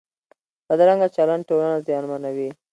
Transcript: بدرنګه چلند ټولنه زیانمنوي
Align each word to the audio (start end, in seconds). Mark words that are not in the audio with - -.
بدرنګه 0.67 1.07
چلند 1.15 1.43
ټولنه 1.49 1.77
زیانمنوي 1.87 2.49